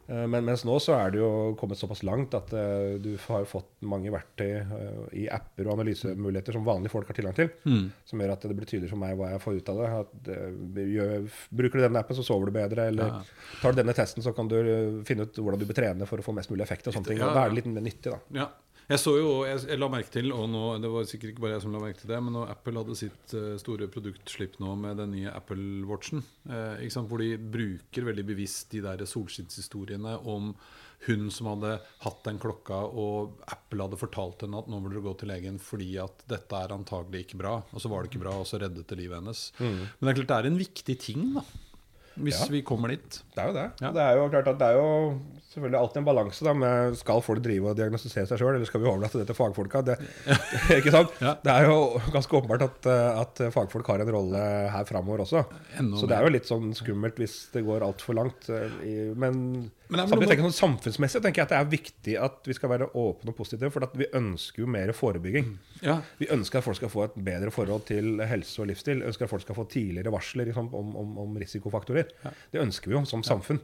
[0.10, 3.44] Eh, Men mens nå så er det jo kommet såpass langt at uh, du har
[3.46, 7.52] fått mange verktøy uh, i apper og analysemuligheter som vanlige folk har tilgang til,
[8.10, 9.90] som gjør at det blir tydeligere for meg hva jeg får ut av det.
[10.00, 11.28] At, uh, gjør,
[11.62, 12.88] bruker du denne appen, så sover du bedre.
[12.90, 13.22] Eller Ja.
[13.62, 14.58] tar du denne testen, så kan du
[15.06, 16.88] finne ut hvordan du bør trene for å få mest mulig effekt.
[16.90, 17.22] og sånne ting.
[17.22, 18.20] Ja, Og da er det litt mer nyttig, da.
[18.34, 18.50] Ja.
[18.90, 21.58] Jeg så jo, jeg, jeg la merke til, og nå, det var sikkert ikke bare
[21.60, 24.74] jeg som la merke til det, men når Apple hadde sitt eh, store produktslipp nå
[24.82, 30.56] med den nye Apple Watchen, eh, hvor de bruker veldig bevisst de der solskinnshistoriene om
[31.06, 34.98] hun som hadde hatt den klokka, og Apple hadde fortalt henne at nå må du
[35.06, 37.60] gå til legen fordi at dette er antagelig ikke bra.
[37.70, 39.46] Og så var det ikke bra, og så reddet det livet hennes.
[39.62, 41.46] Men det er klart det er en viktig ting, da.
[42.20, 42.48] Hvis Ja.
[42.52, 43.22] vi kommer dit.
[43.36, 43.68] Det er jo det.
[43.82, 43.92] Ja.
[43.96, 44.90] Det er jo klart at det er jo
[45.50, 48.82] selvfølgelig alltid en balanse da, med skal folk drive og diagnostisere seg sjøl, eller skal
[48.84, 49.82] vi overlate det til fagfolka?
[49.88, 49.96] Det,
[50.80, 51.16] ikke sant?
[51.24, 51.34] Ja.
[51.44, 51.80] det er jo
[52.14, 54.44] ganske åpenbart at, eh, at fagfolk har en rolle
[54.76, 55.46] her framover også.
[55.80, 58.50] Enda Så det er jo litt sånn skummelt hvis det går altfor langt.
[59.18, 61.70] Men I, men Men er samtidig tenker jeg sånn samfunnsmessig tenker jeg at det er
[61.72, 65.48] viktig at vi skal være åpne og positive, for at vi ønsker jo mer forebygging.
[65.82, 69.02] Ja, Vi ønsker at folk skal få et bedre forhold til helse og livsstil.
[69.02, 72.14] ønsker at folk skal få tidligere varsler liksom, om, om, om risikofaktorer.
[72.54, 73.60] Det ønsker vi jo som samfunn.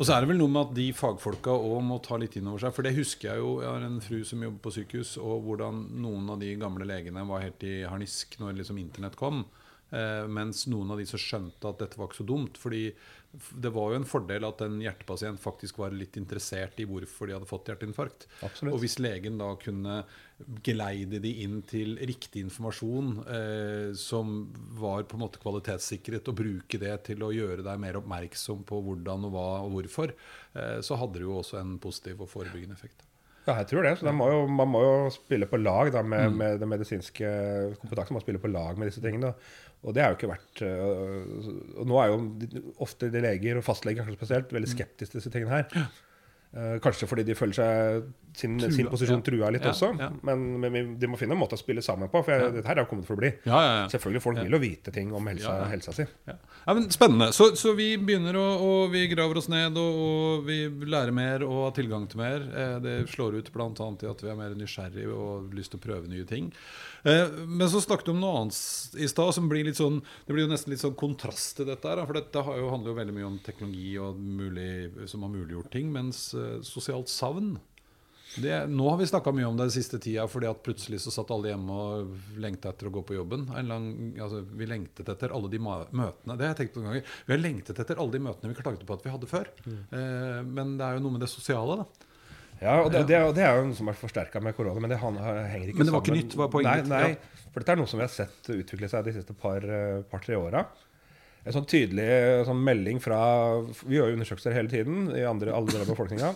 [0.00, 2.48] Og så er det vel noe med at de fagfolka òg må ta litt inn
[2.48, 2.72] over seg.
[2.72, 3.50] For det husker jeg jo.
[3.60, 7.26] Jeg har en fru som jobber på sykehus, og hvordan noen av de gamle legene
[7.28, 9.44] var helt i harnisk når liksom internett kom.
[9.92, 12.58] Eh, mens noen av de som skjønte at dette var ikke så dumt.
[12.60, 12.92] fordi
[13.30, 17.36] det var jo en fordel at en hjertepasient faktisk var litt interessert i hvorfor de
[17.36, 18.24] hadde fått hjerteinfarkt.
[18.42, 18.74] Absolutt.
[18.74, 20.00] Og hvis legen da kunne
[20.66, 24.48] geleide de inn til riktig informasjon eh, som
[24.80, 28.80] var på en måte kvalitetssikret, og bruke det til å gjøre deg mer oppmerksom på
[28.88, 30.14] hvordan og hva og hvorfor,
[30.56, 33.06] eh, så hadde det jo også en positiv og forebyggende effekt.
[33.46, 33.94] Ja, jeg tror det.
[33.98, 36.36] Så må jo, man må jo spille på lag da, med, Mm.
[36.36, 37.30] med den medisinske
[37.80, 38.12] kompetansen.
[38.18, 39.32] Man spiller på lag med disse tingene.
[39.80, 41.46] Og det har jo ikke vært øh,
[41.80, 45.32] Og nå er jo ofte de leger, og fastleger kanskje spesielt, veldig skeptiske til disse
[45.32, 45.86] tingene her.
[46.50, 48.08] Eh, kanskje fordi de føler seg
[48.40, 49.26] sin, Trua, sin posisjon ja.
[49.26, 49.92] trua litt også.
[50.26, 52.80] Men, men de må finne en måte å spille sammen på, for jeg, dette her
[52.80, 53.32] er jo kommet for å bli.
[53.44, 53.88] Ja, ja, ja.
[53.92, 56.06] Selvfølgelig, folk vil jo vite ting om helsa, helsa si.
[56.28, 56.36] Ja.
[56.64, 57.30] ja, men Spennende.
[57.36, 61.44] Så, så vi begynner å og vi graver oss ned, og, og vi lærer mer
[61.46, 62.44] og har tilgang til mer.
[62.50, 63.68] Eh, det slår ut bl.a.
[63.70, 66.50] i at vi er mer nysgjerrige og har lyst til å prøve nye ting.
[67.02, 70.34] Eh, men så snakket du om noe annet i stad som blir litt sånn Det
[70.34, 72.02] blir jo nesten litt sånn kontrast til dette her.
[72.04, 75.90] For dette har handler jo veldig mye om teknologi og mulig, som har muliggjort ting.
[75.94, 77.56] Mens eh, sosialt savn
[78.38, 81.12] det, nå har vi snakka mye om det den siste tida, fordi at plutselig så
[81.14, 83.48] satt alle hjemme og lengta etter å gå på jobben.
[83.58, 83.88] En lang,
[84.20, 86.36] altså, vi lengtet etter alle de møtene.
[86.36, 87.16] Det har jeg tenkt på noen ganger.
[87.26, 89.50] Vi har lengtet etter alle de møtene vi klagde på at vi hadde før.
[89.66, 92.06] Eh, men det er jo noe med det sosiale, da.
[92.60, 95.00] Ja, og det, det, det er jo noe som er forsterka med korona, men det
[95.00, 95.78] henger ikke sammen.
[95.80, 98.06] Men det var ikke nytt, var poenget Nei, nei for dette er noe som vi
[98.06, 100.62] har sett utvikle seg de siste par-tre par, åra.
[101.40, 103.18] En sånn tydelig sånn melding fra
[103.80, 106.34] Vi gjør jo undersøkelser hele tiden i andre, alle deler av befolkninga.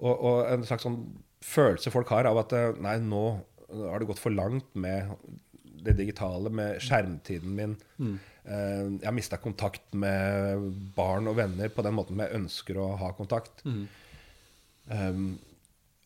[0.00, 0.98] Og, og en slags sånn
[1.44, 3.24] følelse folk har av at eh, nei, nå
[3.70, 5.12] har det gått for langt med
[5.84, 7.76] det digitale, med skjermtiden min.
[8.44, 12.90] Eh, jeg har mista kontakt med barn og venner på den måten jeg ønsker å
[13.00, 13.62] ha kontakt.
[14.90, 15.38] Um,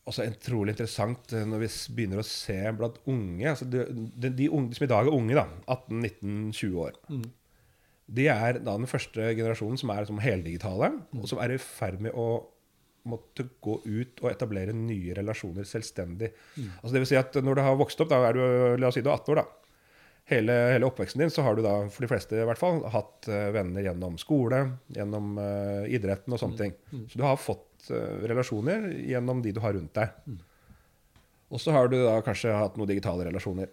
[0.04, 4.50] også utrolig interessant eh, når vi begynner å se blant unge altså de, de, de
[4.52, 6.98] unge som i dag er unge, da, 18-19-20 år.
[8.14, 12.02] De er da den første generasjonen som er som heldigitale, og som er i ferd
[12.04, 12.26] med å
[13.10, 16.30] måtte gå ut og etablere nye relasjoner selvstendig.
[16.80, 18.96] Altså det vil si at Når du har vokst opp, da er du la oss
[18.98, 19.64] si du er 18 år, da.
[20.30, 23.28] Hele, hele oppveksten din så har du da, for de fleste i hvert fall, hatt
[23.28, 24.62] eh, venner gjennom skole,
[24.96, 26.72] gjennom uh, idretten og sånne ting.
[27.12, 30.38] Så du har fått uh, relasjoner gjennom de du har rundt deg.
[31.52, 33.68] Og så har du da kanskje hatt noen digitale relasjoner.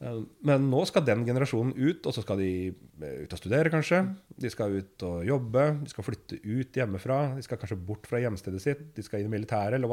[0.00, 3.72] Eh, Men nå skal den generasjonen ut, og så skal de eh, ut og studere,
[3.72, 4.02] kanskje.
[4.40, 7.20] De skal ut og jobbe, de skal flytte ut hjemmefra.
[7.36, 9.90] De skal kanskje bort fra hjemstedet sitt, de skal inn i militæret, eller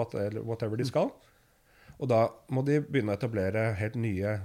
[0.48, 1.12] whatever de skal.
[1.98, 4.38] Og da må de begynne å etablere helt nye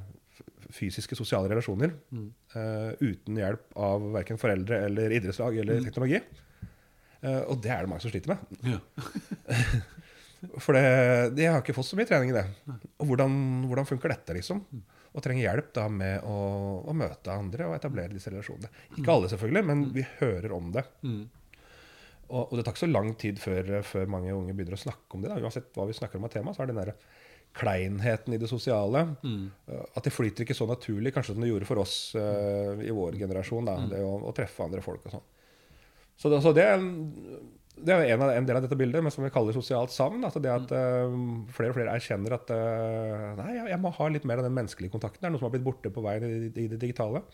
[0.72, 6.22] fysiske, sosiale relasjoner eh, uten hjelp av verken foreldre eller idrettslag eller teknologi.
[7.22, 8.40] Uh, og det er det mange som sliter med.
[8.66, 8.80] Ja.
[10.64, 10.86] For det,
[11.36, 12.42] de har ikke fått så mye trening i det.
[12.98, 13.36] Og hvordan,
[13.70, 14.64] hvordan funker dette, liksom?
[15.12, 16.36] Og trenger hjelp da med å,
[16.88, 18.70] å møte andre og etablere disse relasjonene.
[18.96, 20.86] Ikke alle, selvfølgelig, men vi hører om det.
[22.32, 25.18] Og, og det tar ikke så lang tid før, før mange unge begynner å snakke
[25.18, 25.34] om det.
[25.34, 25.42] Da.
[25.44, 26.94] Uansett hva vi snakker om av tema, så er den der
[27.52, 29.04] kleinheten i det sosiale.
[29.20, 29.50] Mm.
[29.92, 33.20] At det flyter ikke så naturlig kanskje som det gjorde for oss uh, i vår
[33.20, 33.68] generasjon.
[33.68, 35.28] Da, det å, å treffe andre folk og sånn.
[36.16, 36.66] Så, det, så det,
[37.72, 40.22] det er en, av, en del av dette bildet, men som vi kaller sosialt savn.
[40.28, 41.14] At det at uh,
[41.56, 44.92] flere og flere erkjenner at uh, nei, jeg, må ha litt mer av den menneskelige
[44.92, 45.22] kontakten.
[45.22, 47.24] Det er noe som har blitt borte på veien i, i det digitale.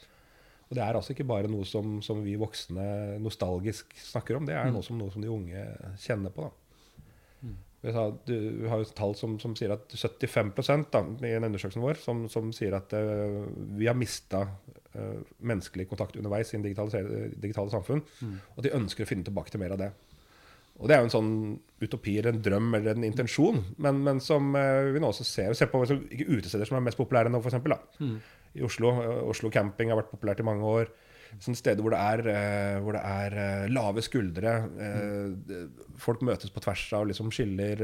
[0.68, 4.48] Og det er altså ikke bare noe som, som vi voksne nostalgisk snakker om.
[4.48, 4.76] Det er mm.
[4.76, 5.64] noe, som, noe som de unge
[6.00, 6.46] kjenner på.
[6.46, 7.04] da.
[7.48, 7.54] Mm.
[7.80, 10.52] Vi, sa, du, vi, har jo tall som, som, sier at 75
[10.92, 13.44] da, i en undersøkelse vår som, som sier at uh,
[13.78, 18.04] vi har mista uh, menneskelig kontakt underveis i det digitale, digitale samfunn.
[18.20, 18.36] Mm.
[18.56, 19.92] Og de ønsker å finne tilbake til mer av det.
[20.78, 21.32] Og det er jo en sånn
[21.82, 25.56] utopi eller en drøm eller en intensjon, men, men som uh, vi nå også ser.
[25.58, 27.58] Se på ikke utesteder som er mest populære nå, f.eks.
[27.98, 28.16] Mm.
[28.58, 28.94] I Oslo.
[28.94, 30.92] Uh, Oslo camping har vært populært i mange år.
[31.42, 34.54] Sånne steder hvor det er, uh, hvor det er lave skuldre.
[34.70, 35.72] Mm.
[36.00, 37.82] Folk møtes på tvers av liksom skiller.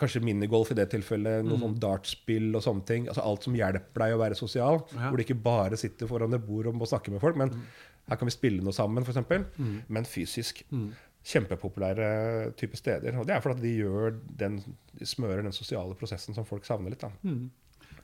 [0.00, 1.44] Kanskje minigolf i det tilfellet.
[1.44, 1.66] Noe mm.
[1.66, 3.10] sånn dartspill og sånne ting.
[3.12, 4.80] Altså Alt som hjelper deg å være sosial.
[4.94, 5.10] Ja.
[5.10, 7.68] Hvor du ikke bare sitter foran et bord og må snakke med folk, men mm.
[8.08, 9.60] her kan vi spille noe sammen, f.eks.
[9.60, 9.76] Mm.
[9.92, 10.64] Men fysisk.
[10.72, 10.88] Mm
[11.28, 12.10] kjempepopulære
[12.58, 13.16] type steder.
[13.20, 14.60] Og det er fordi de gjør den,
[14.96, 17.04] de smører den sosiale prosessen som folk savner litt.
[17.04, 17.12] da.
[17.26, 17.48] Mm.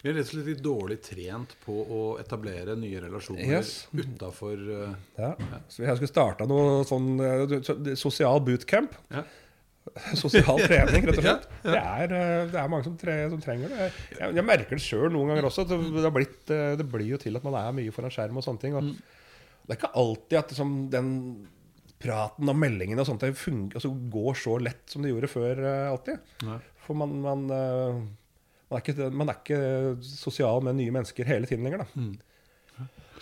[0.04, 3.86] Vi er rett og slett litt dårlig trent på å etablere nye relasjoner yes.
[3.96, 5.30] utafor uh, ja.
[5.32, 5.60] ja.
[5.72, 8.98] Så jeg skulle starta noe sånn uh, sosial bootcamp.
[9.14, 9.24] Ja.
[10.16, 11.48] Sosial trening, rett og slett.
[11.64, 13.88] ja, det, er, uh, det, er, mange som, tre, som trenger det.
[14.18, 15.64] Jeg, jeg, merker det sjøl noen ganger også.
[15.72, 18.64] Det, det, blitt, det, blir jo til at man er mye foran skjerm og sånne
[18.64, 18.76] ting.
[18.76, 18.94] Og mm.
[19.64, 21.12] Det er ikke alltid at liksom, den
[22.04, 26.36] praten og meldingene og sånt altså, går så lett som det gjorde før uh, alltid.
[26.44, 26.60] Nei.
[26.84, 28.04] For man, man, uh,
[28.68, 29.60] man, er ikke, man, er ikke,
[30.04, 31.84] sosial med nye mennesker hele tiden lenger.
[31.84, 32.04] Da.
[32.04, 32.14] Mm.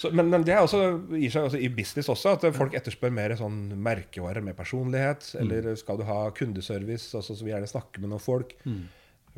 [0.00, 0.80] Så, men, men, det er også,
[1.12, 5.28] gir seg også i business også at folk etterspør mer sånn merkevarer med personlighet.
[5.36, 5.42] Mm.
[5.44, 8.56] Eller skal du ha kundeservice, altså, så vil gjerne snakke med noen folk.
[8.64, 8.82] Mm.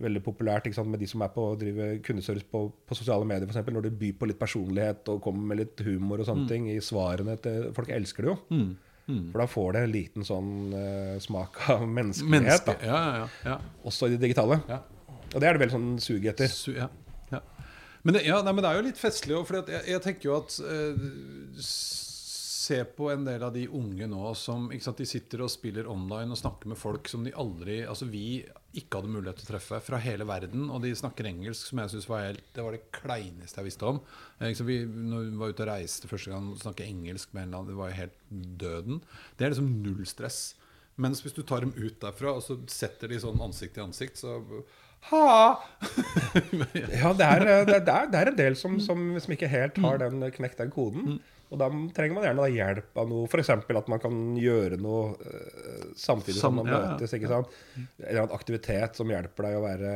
[0.04, 3.50] Veldig populært sant, med de som er på å drive kundeservice på, på sosiale medier.
[3.50, 3.70] f.eks.
[3.74, 6.50] når du byr på litt personlighet og kommer med litt humor og sånne mm.
[6.50, 8.38] ting i svarene til Folk elsker det jo.
[9.04, 9.24] Mm.
[9.32, 12.68] For da får det en liten sånn uh, smak av menneskelighet.
[12.70, 12.76] Menneske.
[12.88, 13.56] Ja, ja, ja.
[13.84, 14.60] Også i det digitale.
[15.34, 16.52] Og det er det vel sånn sug etter.
[16.52, 16.72] Su
[18.04, 20.34] men, det, nei, men, det, er jo litt festlig òg, for jeg, jeg, tenker jo
[20.36, 21.06] at uh,
[22.64, 26.32] se på en del av de unge nå som sant, de sitter og spiller online
[26.32, 28.42] og snakker med folk som de aldri Altså vi
[28.74, 30.66] ikke hadde mulighet til å treffe fra hele verden.
[30.72, 33.90] Og de snakker engelsk, som jeg synes var helt Det var det kleineste jeg visste
[33.90, 34.00] om.
[34.40, 37.48] Eh, vi, når vi var ute og reiste første gang, og snakke engelsk med en
[37.48, 38.18] eller annen, det var helt
[38.64, 39.02] døden.
[39.36, 40.40] Det er liksom null stress.
[41.00, 44.20] Mens hvis du tar dem ut derfra og så setter de sånn ansikt til ansikt,
[44.20, 44.38] så
[45.10, 45.60] ha!
[46.72, 50.00] ja, det er, det, er, det er, en del som, som, som ikke helt har
[50.00, 51.18] den, knekt den koden.
[51.54, 53.52] Og da trenger man gjerne hjelp av noe, f.eks.
[53.54, 57.14] at man kan gjøre noe uh, samtidig som man møtes.
[57.14, 57.54] ikke sant?
[58.02, 59.94] Eller en aktivitet som hjelper deg å være,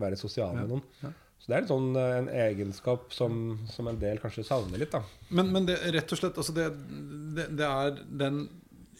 [0.00, 1.14] være sosial med noen.
[1.44, 4.94] Så det er sånn, eh, en egenskap som, som, en del kanskje savner litt.
[4.94, 5.02] da.
[5.28, 6.70] Men, men det, rett og slett, altså det,
[7.36, 8.46] det, det er den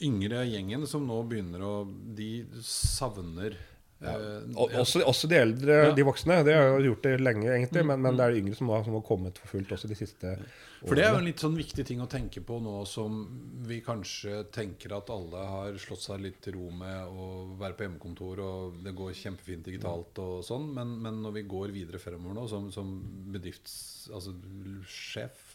[0.04, 3.56] yngre gjengen som nå begynner å De savner
[4.04, 4.14] ja.
[4.14, 5.94] Eh, også, også, de eldre, ja.
[5.96, 6.42] de voksne.
[6.46, 7.84] Det har jo gjort det lenge, egentlig.
[7.88, 9.98] Men, men, det er de yngre som har, som har kommet for fullt også de
[9.98, 10.52] siste årene.
[10.84, 13.22] For det er jo en litt sånn viktig ting å tenke på nå som
[13.64, 17.86] vi kanskje tenker at alle har slått seg litt til ro med å være på
[17.86, 20.68] hjemmekontor, og det går kjempefint digitalt og sånn.
[20.76, 22.92] Men, men når vi går videre fremover nå, som, som
[23.32, 23.80] bedrifts...
[24.12, 24.34] Altså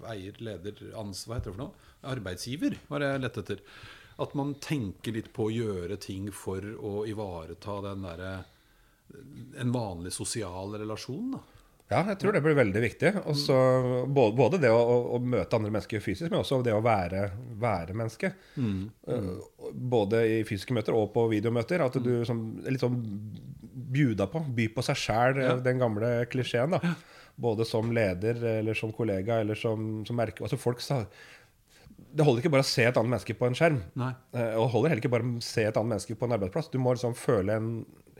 [0.09, 1.89] eier, leder, ansvar, heter det for noe?
[2.09, 3.61] Arbeidsgiver, var det jeg lette etter
[4.19, 8.33] at man tenker litt på å gjøre ting for å ivareta den derre
[9.57, 11.39] En vanlig sosial relasjon, da.
[11.89, 13.09] Ja, jeg tror det blir veldig viktig.
[13.31, 13.55] Også,
[14.13, 14.81] både det å,
[15.15, 17.23] å, møte andre mennesker fysisk, men også det å være,
[17.57, 18.29] være menneske.
[18.61, 18.83] Mm.
[19.09, 19.31] Mm.
[19.89, 21.81] Både i fysiske møter og på videomøter.
[21.81, 22.99] At du som, er litt sånn
[23.89, 24.43] bjuda på.
[24.53, 25.55] By på seg sjæl, ja.
[25.65, 26.77] den gamle klisjeen.
[26.77, 26.93] da.
[27.39, 30.45] Både som leder eller som kollega eller som, som merke...
[30.45, 31.01] Altså folk sa
[32.09, 33.79] det holder ikke bare å se et annet menneske på en skjerm.
[33.99, 34.11] Nei.
[34.33, 36.71] Eh, og det holder heller ikke bare å se et annet menneske på en arbeidsplass.
[36.73, 37.69] Du må liksom føle en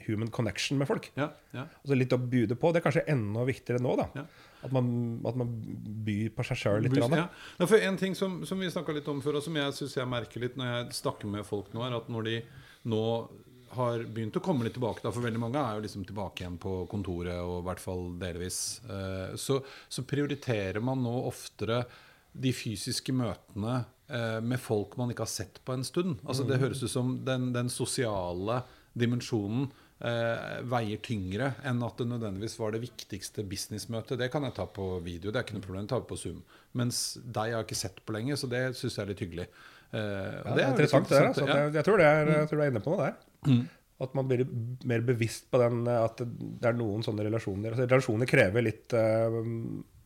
[0.05, 1.09] human connection med folk.
[1.17, 1.65] Ja, ja.
[1.81, 2.71] Altså litt å bude på.
[2.73, 3.95] Det er kanskje enda viktigere nå.
[3.99, 4.25] da ja.
[4.61, 4.87] at, man,
[5.27, 5.51] at, man,
[6.05, 6.97] byr på seg sjøl litt.
[6.99, 7.27] Ja.
[7.65, 10.09] for En ting som, som vi snakka litt om før, og som jeg syns jeg
[10.09, 12.41] merker litt når jeg snakker med folk nå, er at når de
[12.89, 13.05] nå
[13.75, 16.57] har begynt å komme litt tilbake, da, for veldig mange er jo liksom tilbake igjen
[16.61, 21.83] på kontoret, og i hvert fall delvis, eh, så, så prioriterer man nå oftere
[22.31, 26.19] de fysiske møtene eh, med folk man ikke har sett på en stund.
[26.25, 26.63] Altså Det mm.
[26.65, 28.61] høres ut som den, den sosiale
[28.99, 29.69] dimensjonen
[30.03, 34.19] eh, veier tyngre enn at det nødvendigvis var det viktigste businessmøtet.
[34.21, 35.89] Det kan jeg ta på video, det er ikke noe problem.
[35.89, 36.43] Ta på Zoom.
[36.79, 39.49] Mens deg har jeg ikke sett på lenge, så det syns jeg er litt hyggelig.
[39.89, 41.09] Eh, ja, det er interessant.
[41.09, 41.49] Det, altså.
[41.49, 41.65] ja.
[41.73, 43.19] jeg, tror det er, jeg tror du er inne på noe der.
[43.49, 43.65] Mm.
[43.99, 44.45] At man blir
[44.87, 47.73] mer bevisst på den, at det er noen sånne relasjoner.
[47.73, 49.35] Altså, relasjoner krever litt uh,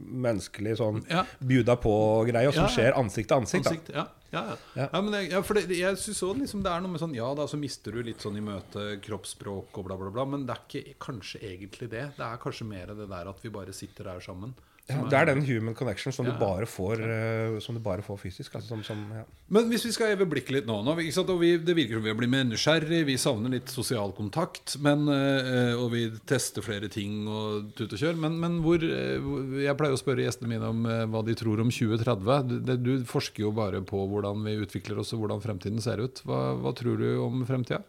[0.04, 1.22] menneskelig sånn Ja.
[1.40, 3.70] bjuda på-greie, og som Ja, skjer ansikt til ansikt.
[3.70, 4.08] Ansikt, ja.
[4.34, 7.28] Ja, men jeg, for det, jeg synes også liksom det er noe med sånn Ja
[7.38, 10.56] da, så mister du litt sånn i møte kroppsspråk og bla, bla, bla, men det
[10.56, 12.08] er ikke kanskje egentlig det.
[12.18, 14.56] Det er kanskje mer det der at vi bare sitter der sammen.
[14.92, 16.34] Ja, det er den human connection som, Ja.
[16.34, 18.56] du, bare får, uh, som du bare får fysisk.
[18.56, 19.24] Altså, som, som, ja.
[19.48, 21.32] Men hvis vi skal heve blikket litt nå, nå ikke sant?
[21.32, 24.76] Og vi, Det virker som vi har blitt mer nysgjerrig, vi savner litt sosial kontakt.
[24.84, 28.20] Men, uh, og vi tester flere ting og tut og kjør.
[28.20, 31.72] Men, men hvor uh, Jeg pleier å spørre gjestene mine om hva de tror om
[31.72, 32.52] 2030.
[32.52, 36.04] Du, det, du forsker jo bare på hvordan vi utvikler oss og hvordan fremtiden ser
[36.04, 36.20] ut.
[36.28, 37.86] Hva, hva tror du om fremtida?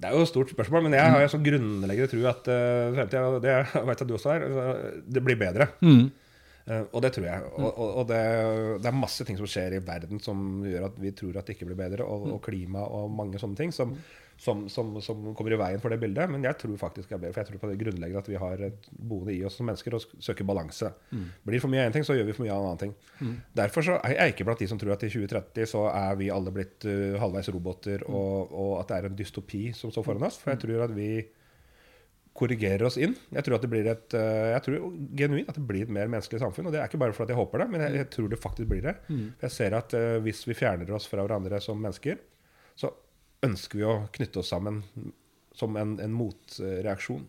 [0.00, 2.92] Det er jo et stort spørsmål, men jeg har jo sånn grunnleggende tro at uh,
[2.96, 4.84] fremtiden, og Det jeg vet at du også eh,
[5.16, 5.68] Det blir bedre.
[6.64, 7.48] Eh, og det tror jeg.
[7.58, 8.20] Og, og, og det,
[8.80, 11.58] det er masse ting som skjer i verden som gjør at vi tror at det
[11.58, 12.06] ikke blir bedre.
[12.08, 13.92] Og, og klima og mange sånne ting som,
[14.36, 16.30] som, som, som kommer i veien for det bildet.
[16.30, 18.40] Men jeg tror faktisk det er bedre, for jeg tror på det grunnleggende at vi
[18.40, 20.90] har et boende i oss som mennesker og søker balanse.
[21.44, 22.82] Blir det for mye av én ting, så gjør vi for mye av en annen
[22.82, 22.96] ting.
[23.56, 26.32] Derfor så er jeg ikke blant de som tror at i 2030 så er vi
[26.34, 30.28] alle blitt uh, halvveis roboter, og, og at det er en dystopi som står foran
[30.28, 30.40] oss.
[30.42, 31.10] For jeg tror at vi
[32.34, 33.14] korrigerer oss inn.
[33.30, 36.10] Jeg tror at det blir et eh, Jeg tror genuint at det blir et mer
[36.10, 36.66] menneskelig samfunn.
[36.66, 38.70] Og det er ikke bare fordi jeg håper det, men jeg, jeg tror det faktisk
[38.72, 38.96] blir det.
[39.38, 42.18] For jeg ser at uh, hvis vi fjerner oss fra hverandre som mennesker,
[42.74, 42.90] så
[43.44, 44.82] ønsker vi å knytte oss sammen
[45.54, 47.24] som en, en motreaksjon.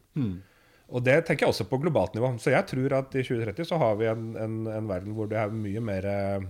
[0.85, 2.31] Og det tenker jeg også på globalt nivå.
[2.41, 5.39] Så jeg tror at i 2030 så har vi en, en, en verden hvor det
[5.41, 6.45] er mye mer eh,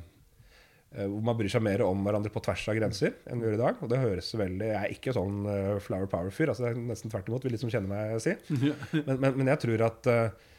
[0.95, 3.61] hvor man bryr seg mer om hverandre på tvers av grenser enn vi gjør i
[3.63, 3.79] dag.
[3.83, 6.51] Og det høres veldig Jeg er ikke sånn eh, flower power-fyr.
[6.51, 8.35] altså det er Nesten tvert imot, vil de som kjenner meg si.
[9.07, 10.55] Men, men, men jeg, tror at, eh,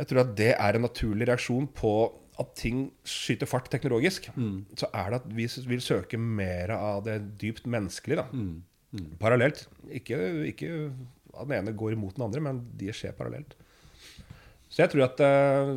[0.00, 1.94] jeg tror at det er en naturlig reaksjon på
[2.40, 4.28] at ting skyter fart teknologisk.
[4.80, 8.16] Så er det at vi vil søke mer av det dypt menneskelige.
[8.24, 8.28] da.
[9.18, 9.66] Parallelt.
[9.90, 10.18] Ikke,
[10.50, 10.70] ikke
[11.34, 13.54] at den ene går imot den andre, men de skjer parallelt.
[14.70, 15.72] Så jeg tror at eh,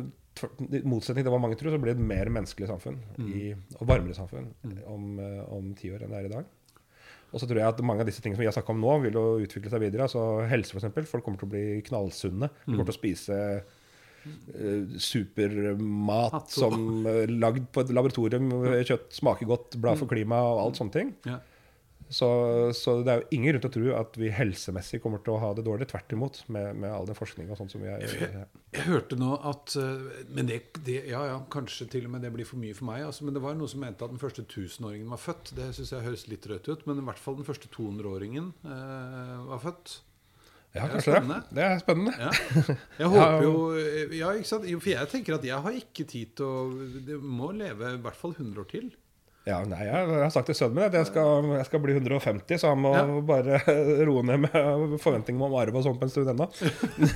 [0.78, 3.86] i motsetning til hva mange tror, så blir det et mer menneskelig samfunn i, og
[3.90, 4.52] varmere samfunn
[4.86, 6.44] om, eh, om ti år enn det er i dag.
[7.32, 8.92] Og så tror jeg at mange av disse tingene som vi har snakka om nå,
[9.02, 10.06] vil jo utvikle seg videre.
[10.06, 11.10] altså Helse, f.eks.
[11.10, 12.48] Folk kommer til å bli knallsunne.
[12.48, 13.40] De kommer til å spise
[15.02, 18.50] supermat som uh, lagd på et laboratorium.
[18.88, 21.14] Kjøtt smaker godt, bra for klimaet og alt sånne ting.
[21.28, 21.40] Ja.
[22.08, 22.28] Så,
[22.72, 25.40] så det er jo ingen grunn til å tro at vi helsemessig kommer til å
[25.42, 25.90] ha det dårlig.
[25.90, 29.76] Tvert imot, med, med all den forskninga sånt som vi er Jeg hørte nå at
[29.80, 32.88] eh, Men det, det, ja, ja, kanskje til og med det blir for mye for
[32.88, 33.04] meg.
[33.10, 35.52] Altså, men det var noe som mente at den første tusenåringen var født.
[35.58, 36.86] Det syns jeg høres litt rødt ut.
[36.88, 39.98] Men i hvert fall den første 200-åringen eh, var født.
[40.76, 41.36] Ja, Det kanskje det.
[41.56, 42.12] Det er spennende.
[42.20, 42.30] Ja.
[43.00, 43.52] Jeg håper jo
[44.18, 44.66] Ja, ikke sant?
[44.82, 48.18] For jeg tenker at jeg har ikke tid til å Det må leve i hvert
[48.20, 48.90] fall 100 år til.
[49.48, 52.58] Ja, nei, Jeg har sagt til sønnen min at jeg skal, jeg skal bli 150,
[52.60, 53.04] så han må Ja.
[53.32, 53.62] bare
[54.04, 56.50] roe ned med forventninger om arv og sånt på en stund ennå.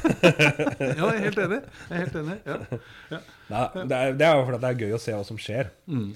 [0.80, 1.58] Ja, jeg er helt enig.
[1.90, 2.38] Jeg er helt enig.
[2.48, 2.56] Ja.
[3.12, 3.20] Ja.
[3.52, 5.68] Nei, Det er det er jo fordi det er gøy å se hva som skjer.
[5.92, 6.08] Mm.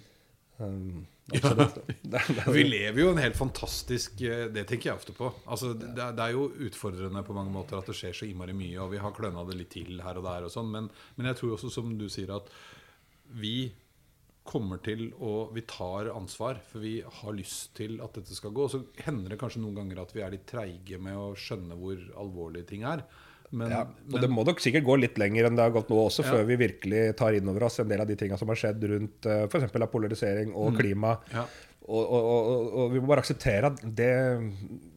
[0.63, 1.79] Um, absolutt.
[2.07, 5.31] Det, det, Vi lever jo en helt fantastisk eh, Det tenker jeg ofte på.
[5.51, 8.79] Altså, det, det er jo utfordrende på mange måter at det skjer så innmari mye,
[8.85, 10.87] og vi har kløna det litt til her og der og sånn, men,
[11.17, 12.53] men jeg tror også, som du sier, at
[13.35, 13.73] vi
[14.47, 18.69] kommer til å Vi tar ansvar, for vi har lyst til at dette skal gå.
[18.71, 21.99] Så hender det kanskje noen ganger at vi er litt treige med å skjønne hvor
[22.23, 23.03] alvorlige ting er.
[23.51, 25.91] Men, ja, og men det må nok sikkert gå litt lenger enn det har gått
[25.93, 26.33] nå også, Ja.
[26.35, 28.83] før vi virkelig tar inn over oss en del av de tinga som har skjedd
[28.91, 29.71] rundt uh, f.eks.
[29.93, 31.17] polarisering og klima.
[31.35, 31.47] ja.
[31.87, 34.11] Og, og, og, og, vi må bare akseptere at det,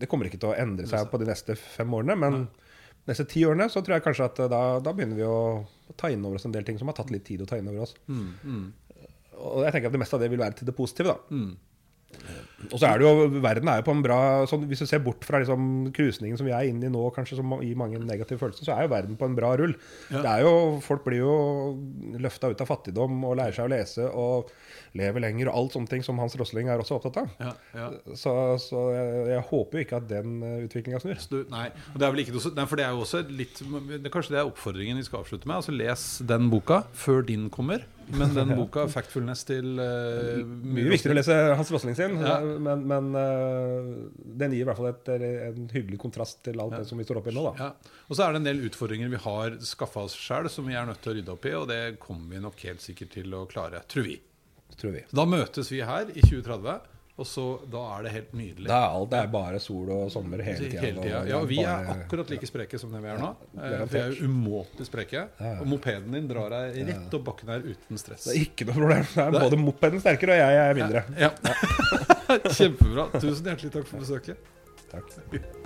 [0.01, 2.15] det kommer ikke til å endre seg på de neste fem årene.
[2.17, 5.27] Men de neste ti årene så tror jeg kanskje at eh, da, da begynner vi
[5.29, 7.59] å ta inn over oss en del ting som har tatt litt tid å ta
[7.61, 7.93] inn over oss.
[8.09, 11.13] Og jeg tenker at det meste av det vil være til det positive.
[11.13, 12.25] da
[12.73, 14.17] Og så er det jo, verden er jo på en bra
[14.49, 17.37] sånn, Hvis du ser bort fra liksom krusningen som vi er inne i nå, kanskje
[17.39, 19.75] som gir mange negative følelser, så er jo verden på en bra rull.
[20.11, 20.19] Ja.
[20.25, 21.33] Det er jo, Folk blir jo
[22.19, 24.51] løfta ut av fattigdom og lærer seg å lese og
[24.99, 27.29] lever lenger og alt sånne ting som Hans Rosling er også opptatt av.
[27.39, 27.89] ja, ja.
[28.17, 31.21] Så, så jeg, jeg håper jo ikke at den utviklinga snur.
[31.29, 33.61] Du- Nei, og det er vel ikke noe nei, for det er jo også litt
[34.03, 35.59] det, Kanskje det er oppfordringen vi skal avslutte med.
[35.61, 37.85] Altså Les den boka før din kommer.
[38.11, 42.39] Men den boka, 'Factfulness', til uh, Mye viktigere å lese Hans Rosling sin, Ja.
[42.41, 43.89] men, men uh,
[44.39, 45.11] den gir i hvert fall et,
[45.49, 47.45] en hyggelig kontrast til alt det som vi står oppe i nå.
[47.59, 47.71] Ja.
[48.07, 50.87] Og så er det en del utfordringer vi har skaffa oss sjøl, som vi er
[50.89, 51.53] nødt til å rydde opp i.
[51.59, 54.17] Og det kommer vi nok helt sikkert til å klare, tror vi.
[54.79, 55.03] tror vi.
[55.11, 56.79] Da møtes vi her i 2030,
[57.19, 58.67] og så da er det helt nydelig.
[58.69, 60.81] Da er alt det er bare sol og sommer hele tida.
[60.85, 61.21] Hele tida.
[61.27, 63.33] Ja, og vi er akkurat like spreke som det vi er nå.
[63.59, 65.25] Eh, Vi er jo umåtelig spreke.
[65.59, 68.29] Og mopeden din drar deg rett opp bakken her uten stress.
[68.29, 69.07] Det er ikke noe problem.
[69.13, 71.05] Det er både mopeden sterkere, og jeg er mindre.
[71.19, 71.33] Ja.
[72.57, 73.09] Kjempebra.
[73.19, 74.37] Tusen hjertelig takk for besøket.
[74.89, 75.11] Takk.